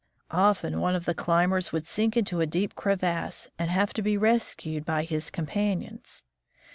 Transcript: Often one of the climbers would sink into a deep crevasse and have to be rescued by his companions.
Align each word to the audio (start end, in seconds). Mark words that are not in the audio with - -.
Often 0.31 0.79
one 0.79 0.95
of 0.95 1.05
the 1.05 1.13
climbers 1.13 1.71
would 1.71 1.85
sink 1.85 2.17
into 2.17 2.41
a 2.41 2.47
deep 2.47 2.73
crevasse 2.73 3.51
and 3.59 3.69
have 3.69 3.93
to 3.93 4.01
be 4.01 4.17
rescued 4.17 4.83
by 4.83 5.03
his 5.03 5.29
companions. 5.29 6.23